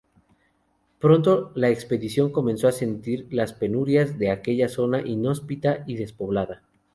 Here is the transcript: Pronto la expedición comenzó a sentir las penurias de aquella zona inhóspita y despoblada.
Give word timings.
Pronto 0.99 1.51
la 1.53 1.69
expedición 1.69 2.31
comenzó 2.31 2.67
a 2.67 2.71
sentir 2.71 3.27
las 3.29 3.53
penurias 3.53 4.17
de 4.17 4.31
aquella 4.31 4.67
zona 4.67 5.01
inhóspita 5.01 5.83
y 5.85 5.95
despoblada. 5.95 6.63